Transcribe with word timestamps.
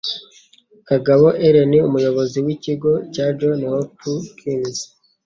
Kagabo 0.87 1.25
Allen, 1.45 1.71
umuyobozi 1.89 2.37
w'ikigo 2.45 2.91
cya 3.13 3.25
Johns 3.37 3.63
Hopkins, 3.71 4.77